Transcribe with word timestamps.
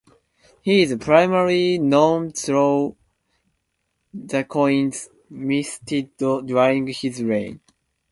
He 0.63 0.81
is 0.81 0.95
primarily 0.99 1.77
known 1.77 2.31
through 2.31 2.97
the 4.11 4.43
coins 4.45 5.09
minted 5.29 6.17
during 6.17 6.87
his 6.87 7.21
reign. 7.21 7.59